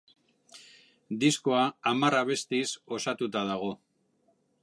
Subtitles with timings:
[1.23, 1.59] Diskoa
[1.91, 2.65] hamar abestiz
[2.97, 3.71] osatuta dago.